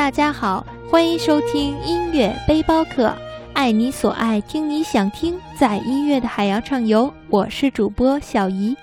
[0.00, 3.14] 大家好，欢迎收听音乐背包客，
[3.52, 7.12] 爱你所爱，听你想听，在音乐的海洋畅游。
[7.28, 8.74] 我是主播小怡。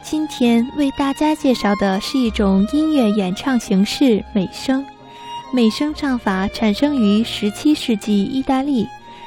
[0.00, 4.86] 今天为大家介绍的是一种音乐演唱形式——美声。
[5.52, 8.86] 美声唱法产生于17世纪意大利，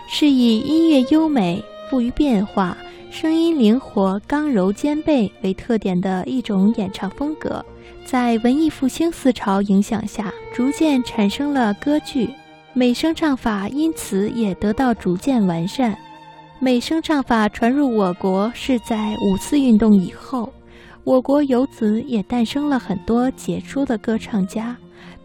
[0.10, 2.78] 是以音乐优美、富于变化、
[3.12, 7.64] 声音灵活、刚柔兼备为特点的一种演唱风格。
[8.06, 12.30] 在文艺复兴思潮影响下，逐渐产生了歌剧，
[12.74, 15.98] 美声唱法因此也得到逐渐完善。
[16.60, 20.52] 美声唱法传入我国是在五四运动以后，
[21.04, 24.76] 我国由此也诞生了很多杰出的歌唱家，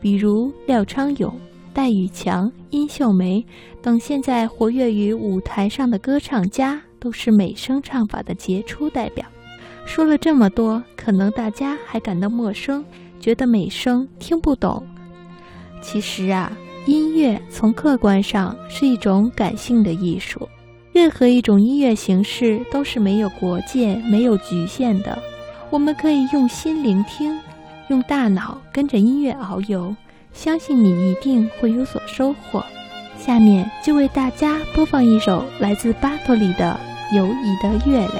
[0.01, 1.35] 比如廖昌永、
[1.73, 3.45] 戴玉强、殷秀梅
[3.81, 9.25] 等，现在活跃于舞台上的歌唱家都是美声唱法的杰出代表。
[9.85, 12.85] 说了这么多，可能大家还感到陌生，
[13.21, 14.85] 觉得美声听不懂。
[15.83, 16.51] 其实啊，
[16.87, 20.49] 音乐从客观上是一种感性的艺术，
[20.93, 25.19] 任何一种音乐形式都是没有国界、没有局限的。
[25.71, 27.39] 我们可以用心聆听，
[27.89, 29.95] 用大脑跟着音乐遨游，
[30.33, 32.65] 相信你一定会有所收获。
[33.19, 36.79] 下面就为大家播放一首来自巴托里的
[37.17, 38.11] 《游移的月亮》。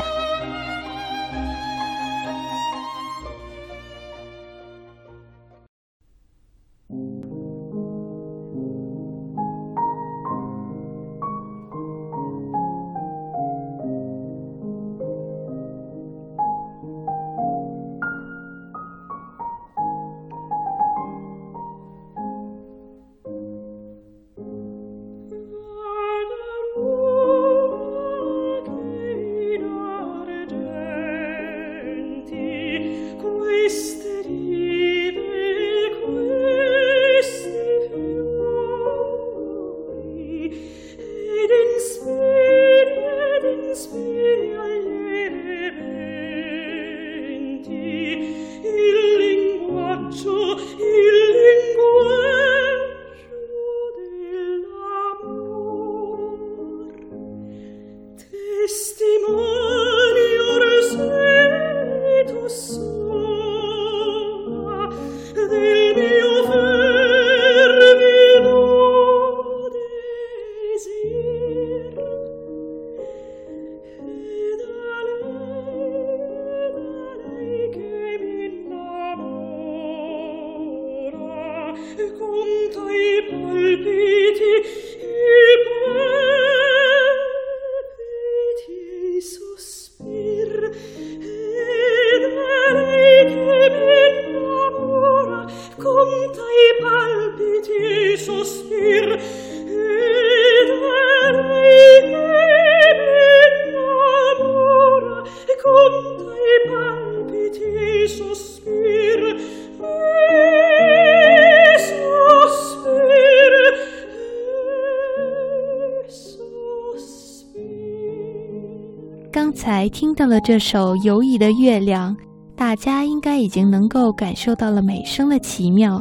[119.83, 122.17] 还听到了这首《游移的月亮》，
[122.55, 126.01] 大家应该已经能够感受到了美声的奇妙。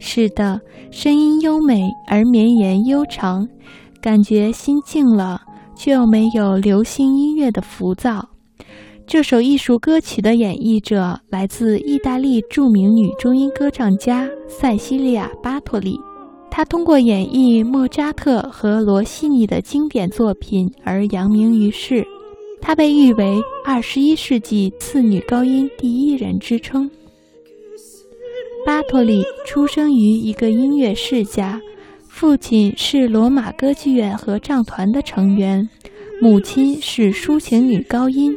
[0.00, 0.60] 是的，
[0.90, 3.46] 声音优美而绵延悠长，
[4.02, 5.40] 感觉心静了，
[5.76, 8.28] 却又没有流行音乐的浮躁。
[9.06, 15.96] 这首艺术歌曲的演绎者来自意大利著名女中音歌唱家塞西利亚·巴托里，
[16.50, 22.04] 她通过演绎莫扎特和罗西尼的经典作品而扬名于世。
[22.60, 26.88] 她被誉为二十一世纪次女高音第一人之称。
[28.64, 31.60] 巴托里出生于一个音乐世家，
[32.06, 35.66] 父亲是罗马歌剧院合唱团的成员，
[36.20, 38.32] 母亲是抒情女高音。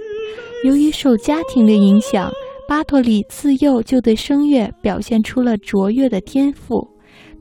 [0.63, 2.31] 由于受家庭的影响，
[2.67, 6.87] 巴托里自幼就对声乐表现出了卓越的天赋。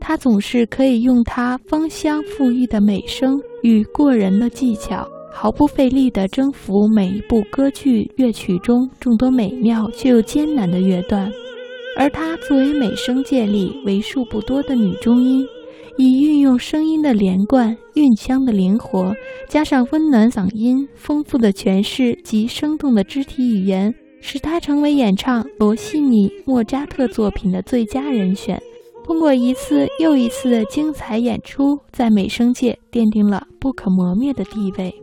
[0.00, 5.08] 他总是可以用他芳香馥郁的美声与过人的技巧。
[5.32, 11.32] 毫不费力地征服每一部歌剧乐曲中众多美妙却又艰难的乐段，
[11.96, 15.44] 而她作为美声界里为数不多的女中音，
[15.96, 19.12] 以运用声音的连贯、韵腔的灵活，
[19.48, 28.62] 加上温暖嗓音、丰富的诠释及生动的肢体语言，使她成为演唱罗西尼、莫扎特作品的最佳人选。
[29.04, 34.94] 通过一次又一次的精彩演出，在美声界奠定了不可磨灭的地位。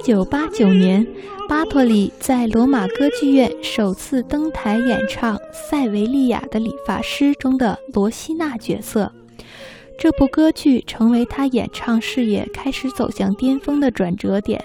[0.00, 1.06] 一九八九年，
[1.46, 9.12] 巴托里在罗马歌剧院首次登台演唱《塞维利亚的理发师》中的罗西娜角色。
[9.98, 14.58] 这部歌剧成为他演唱事业开始走向巅峰的转折点。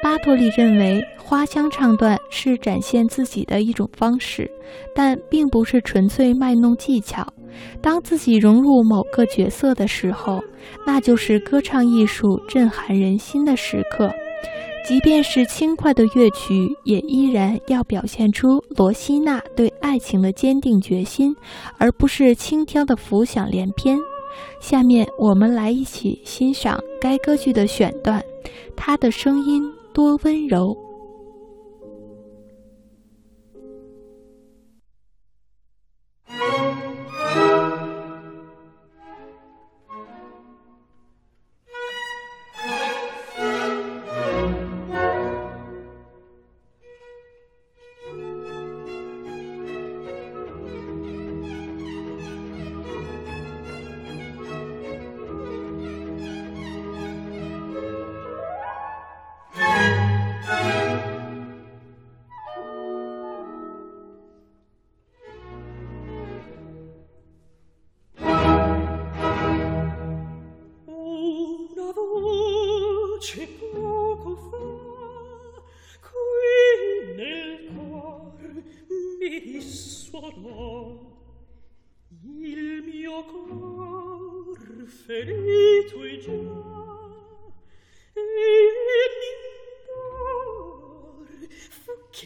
[0.00, 4.48] 巴托利认为，花腔唱段是展现自己的一种方式，
[4.94, 7.26] 但并不是纯粹卖弄技巧。
[7.80, 10.40] 当自己融入某个角色的时候，
[10.86, 14.08] 那就是歌唱艺术震撼人心的时刻。
[14.84, 21.34] 即便是轻快的乐曲，也依然要表现出罗西娜对爱情的坚定决心，
[21.78, 23.96] 而不是轻佻的浮想联翩。
[24.60, 28.22] 下面我们来一起欣赏该歌剧的选段，
[28.74, 29.62] 她的声音
[29.92, 30.76] 多温柔。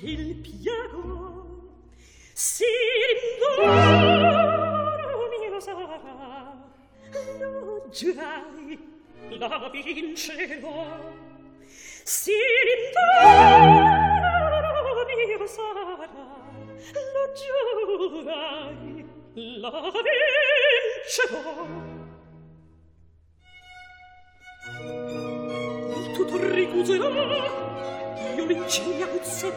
[0.08, 1.72] il piano
[2.32, 2.62] si
[3.10, 4.46] rinvora
[5.40, 6.54] mio sarà
[7.40, 8.78] lo girai
[9.30, 10.84] la vincerò
[12.04, 12.30] si
[12.68, 13.90] rinvora
[15.26, 16.08] mio sarà
[17.12, 19.04] lo giurai
[19.34, 19.92] la
[21.10, 21.66] vincerò
[26.04, 27.95] tutto tutor ricuserà
[28.46, 29.56] miciglia puzzerà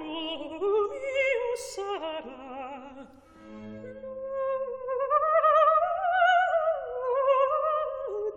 [0.01, 2.41] mio sarà.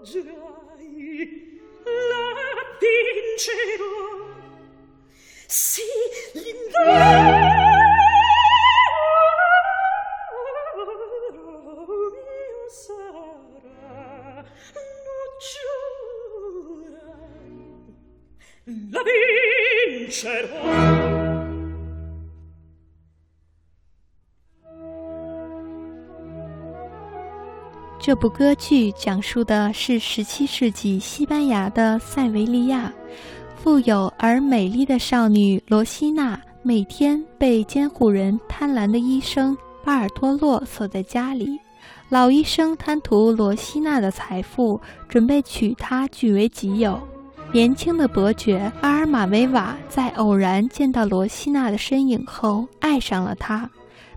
[0.04, 1.52] Giai
[1.84, 2.24] la
[2.80, 4.24] vincerò
[5.48, 5.82] sì,
[6.34, 7.35] l'indoro
[28.06, 32.94] 这部歌剧讲述的是17世纪西班牙的塞维利亚，
[33.56, 41.60] 富有而美丽的少女罗西娜每天被监护人贪婪的医生巴尔托洛锁在家里。
[42.08, 44.80] 老医生贪图罗西娜的财富，
[45.10, 47.02] 准备娶她据为己有。
[47.52, 53.68] 年轻的伯爵阿尔马维瓦在偶然见到罗西娜的身影后，爱上了她。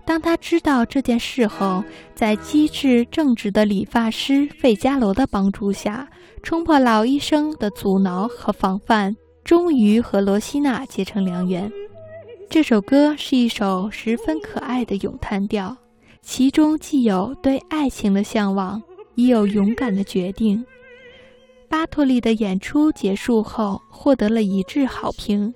[0.09, 1.83] 当他知道这件事后，
[2.15, 6.09] 在机智正直的理发师费加罗的帮助下，
[6.41, 11.71] 冲破老医生的阻挠和防范，终于和罗西娜结成良缘。
[12.49, 15.77] 这首歌是一首十分可爱的咏叹调，
[16.23, 18.81] 其中既有对爱情的向往，
[19.13, 20.65] 也有勇敢的决定。
[21.69, 25.53] 巴托利的演出结束后，获得了一致好评，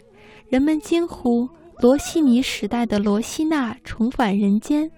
[0.48, 1.50] 人们惊呼。
[1.80, 4.90] 罗西尼时代的罗西娜重返人间。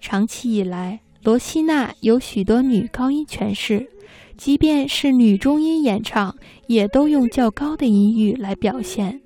[0.00, 3.88] 长期以来，罗西娜有许多女高音诠释，
[4.36, 6.34] 即便是女中音演唱，
[6.66, 9.20] 也都用较高的音域来表现。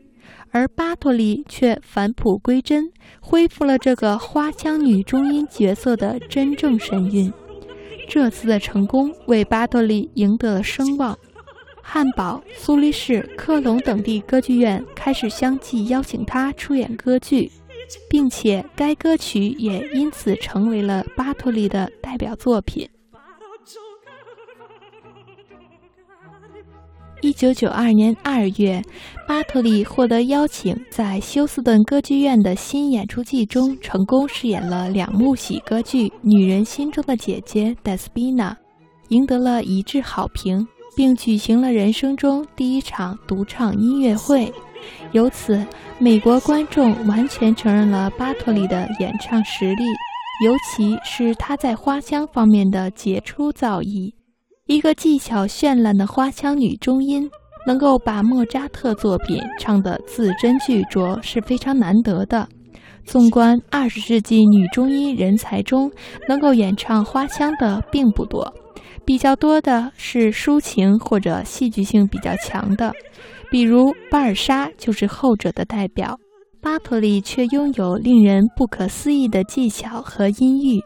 [0.51, 2.91] 而巴托利却返璞归真，
[3.21, 7.33] 恢复了这个花腔女中音角色的真正神韵。
[8.09, 11.17] 这次的成功为巴托利赢得了声望。
[11.91, 17.51] 汉堡、苏黎世、科隆等地歌剧院开始相继邀请他出演歌剧，
[18.11, 22.87] 并且该歌曲也因此成为了巴托利的代表作品。
[27.23, 28.83] 一九九二年二月，
[29.27, 38.55] 巴特利获得邀请，在休斯顿歌剧院的新演出季中成功饰演了两幕喜歌剧《女人心中的姐姐》德斯宾娜，
[39.09, 40.69] 赢得了一致好评。
[40.99, 44.53] 并举行了人生中第一场独唱音乐会，
[45.13, 45.65] 由此，
[46.01, 49.85] 美国观众完全承认了巴托利的演唱实力，
[50.45, 54.13] 尤其是她在花腔方面的杰出造诣。
[54.67, 57.31] 一个技巧绚烂的花腔女中音，
[57.65, 62.49] 能够把莫扎特作品唱得字斟句酌，是非常难得的。
[63.05, 65.89] 纵观二十世纪女中音人才中，
[66.29, 68.53] 能够演唱花腔的并不多，
[69.09, 72.93] 比较多的是抒情或者戏剧性比较强的，
[73.51, 76.21] 比如巴尔莎就是后者的代表。
[76.61, 80.79] 巴托利却拥有令人不可思议的技巧和音域，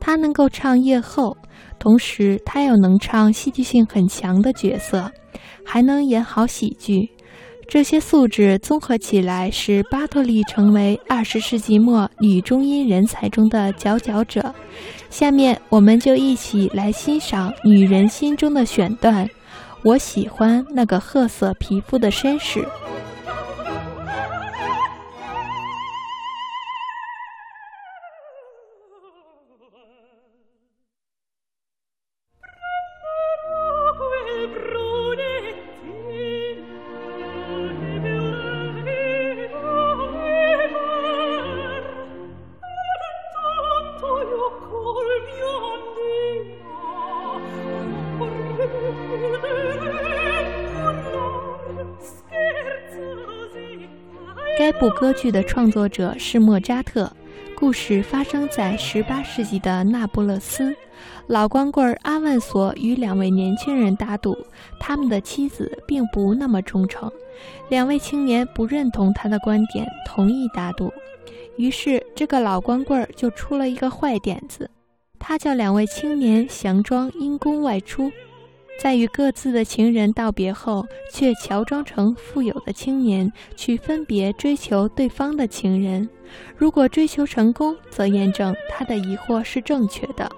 [0.00, 1.36] 他能够唱夜后，
[1.78, 5.12] 同时他又能唱戏剧性很强的角色，
[5.62, 7.10] 还能演好喜剧。
[7.68, 14.54] 这些素质综合起来，使巴托利成为二十世纪末女中音人才中的佼佼者。
[15.10, 19.28] 下面，我们就一起来欣赏女人心中的选段。
[19.82, 22.66] 我喜欢那个褐色皮肤的绅士。
[54.58, 57.10] 该部歌剧的创作者是莫扎特。
[57.54, 60.76] 故事发生在18世纪的那不勒斯，
[61.26, 64.36] 老光棍阿万索与两位年轻人打赌，
[64.78, 67.10] 他们的妻子并不那么忠诚。
[67.70, 70.92] 两位青年不认同他的观点，同意打赌。
[71.56, 74.70] 于是，这个老光棍就出了一个坏点子，
[75.18, 78.10] 他叫两位青年佯装因公外出。
[78.78, 86.06] 在与各自的情人道别后，却乔装成富有的青年去分别追求对方的情人。
[86.58, 90.30] 如果追求成功，则验证他的疑惑是正确的。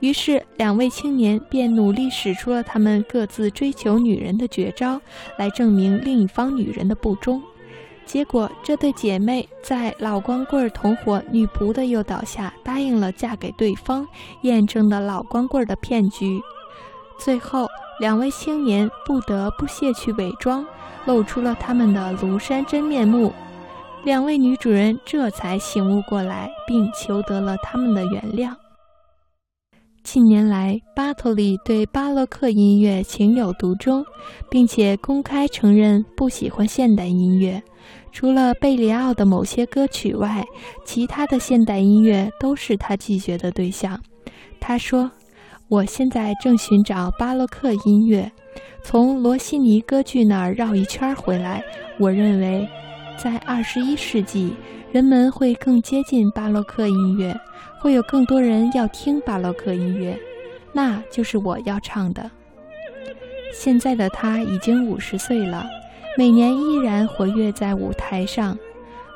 [0.00, 5.00] 于是，两位青年便努力使出了他们各自追求女人的绝招，
[5.38, 7.40] 来证明另一方女人的不忠。
[8.06, 14.06] 结果，这对姐妹在老光棍同伙女仆的诱导下，答应了嫁给对方，
[14.42, 16.40] 验证了老光棍的骗局。
[17.18, 17.66] 最后，
[17.98, 20.64] 两位青年不得不卸去伪装，
[21.04, 23.32] 露出了他们的庐山真面目。
[24.04, 28.54] 两位女主人这才醒悟过来，并求得了他们的原谅。
[30.06, 34.06] 近年来，巴托利对巴洛克音乐情有独钟，
[34.48, 37.60] 并且公开承认不喜欢现代音乐。
[38.12, 40.46] 除了贝里奥的某些歌曲外，
[40.84, 44.00] 其他的现代音乐都是他拒绝的对象。
[44.60, 45.10] 他说。
[45.68, 48.30] 我现在正寻找巴洛克音乐，
[48.84, 51.60] 从罗西尼歌剧那儿绕一圈回来。
[51.98, 52.64] 我认为，
[53.16, 54.54] 在二十一世纪，
[54.92, 57.36] 人们会更接近巴洛克音乐，
[57.80, 60.18] 会有更多人要听巴洛克音乐，
[60.72, 62.30] 那就是我要唱的。
[63.52, 65.66] 现在的他已经五十岁了，
[66.16, 68.58] 每年依然活跃在舞台上。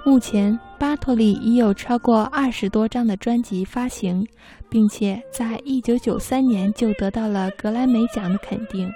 [0.02, 4.26] 目前，巴托利已有超过二十多张的专辑发行，
[4.70, 8.90] 并且在一九九三年就得到了格莱美奖的肯定。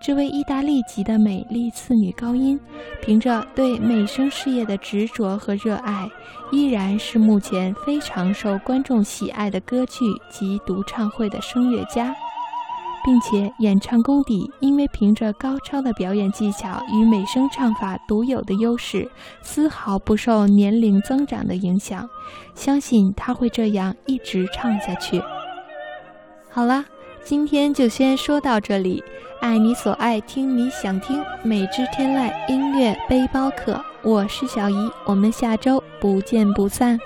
[0.00, 2.58] 这位意大利籍的美丽次女高音，
[3.02, 6.08] 凭着对美声事业的执着和热爱，
[6.50, 12.14] 依然是目前非常受观众喜爱的歌剧及独唱会的声乐家。
[13.02, 22.08] 并且演唱功底，因为凭着高超的表演技巧与美声唱法独有的优势，丝毫不受年龄增长的影响。
[22.54, 25.22] 相信他会这样一直唱下去。
[26.50, 26.84] 好了，
[27.22, 29.02] 今天就先说到这里。
[29.40, 36.98] 爱你所爱，听你想听，美之天籁音乐背包客，我是小姨，我们下周不见不散。